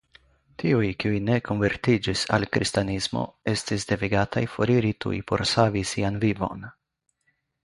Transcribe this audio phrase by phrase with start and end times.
[0.61, 6.67] Tiuj kiuj ne konvertiĝis al kristanismo estis devigataj foriri tuj por savi sian vivon.